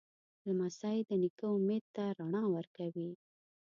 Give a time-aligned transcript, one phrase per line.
[0.47, 3.09] لمسی د نیکه امید ته رڼا ورکوي.